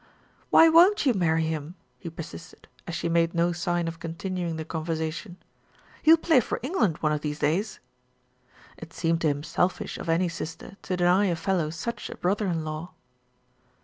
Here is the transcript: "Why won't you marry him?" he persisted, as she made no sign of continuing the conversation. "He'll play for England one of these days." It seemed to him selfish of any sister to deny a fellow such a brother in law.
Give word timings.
"Why 0.49 0.67
won't 0.67 1.05
you 1.05 1.13
marry 1.13 1.43
him?" 1.43 1.75
he 1.99 2.09
persisted, 2.09 2.67
as 2.87 2.95
she 2.95 3.07
made 3.07 3.35
no 3.35 3.51
sign 3.51 3.87
of 3.87 3.99
continuing 3.99 4.55
the 4.55 4.65
conversation. 4.65 5.37
"He'll 6.01 6.17
play 6.17 6.39
for 6.39 6.59
England 6.63 6.97
one 7.01 7.11
of 7.11 7.21
these 7.21 7.37
days." 7.37 7.79
It 8.77 8.93
seemed 8.93 9.21
to 9.21 9.27
him 9.27 9.43
selfish 9.43 9.99
of 9.99 10.09
any 10.09 10.27
sister 10.27 10.75
to 10.81 10.97
deny 10.97 11.25
a 11.25 11.35
fellow 11.35 11.69
such 11.69 12.09
a 12.09 12.17
brother 12.17 12.47
in 12.47 12.65
law. 12.65 12.93